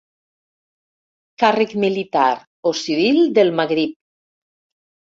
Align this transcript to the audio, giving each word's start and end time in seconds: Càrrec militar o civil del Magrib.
Càrrec 1.45 1.75
militar 1.85 2.27
o 2.71 2.75
civil 2.81 3.23
del 3.39 3.57
Magrib. 3.63 3.97